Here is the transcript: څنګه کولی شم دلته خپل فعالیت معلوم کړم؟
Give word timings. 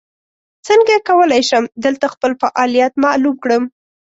څنګه 0.67 0.95
کولی 1.09 1.41
شم 1.49 1.63
دلته 1.85 2.05
خپل 2.13 2.31
فعالیت 2.41 2.93
معلوم 3.03 3.35
کړم؟ 3.43 3.63